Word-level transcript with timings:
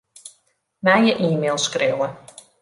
Nije 0.87 1.13
e-mail 1.27 1.57
skriuwe. 1.65 2.07